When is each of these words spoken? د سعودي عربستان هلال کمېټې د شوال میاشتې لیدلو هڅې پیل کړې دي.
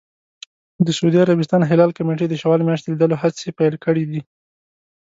د 0.85 0.87
سعودي 0.97 1.17
عربستان 1.25 1.61
هلال 1.69 1.91
کمېټې 1.97 2.25
د 2.29 2.33
شوال 2.41 2.61
میاشتې 2.67 2.87
لیدلو 2.89 3.15
هڅې 3.21 3.47
پیل 3.59 3.75
کړې 3.85 4.03
دي. 4.11 4.21